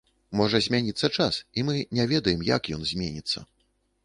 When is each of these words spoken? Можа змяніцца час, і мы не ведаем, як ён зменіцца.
Можа 0.39 0.61
змяніцца 0.67 1.09
час, 1.19 1.39
і 1.57 1.67
мы 1.67 1.75
не 1.99 2.09
ведаем, 2.13 2.41
як 2.55 2.71
ён 2.79 2.91
зменіцца. 2.95 3.39